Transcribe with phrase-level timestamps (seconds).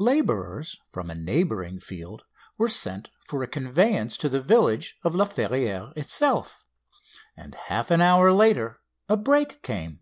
[0.00, 2.24] Labourers from a neighbouring field
[2.56, 6.64] were sent for a conveyance to the village of La Ferrière itself,
[7.36, 10.00] and half an hour later a brake came.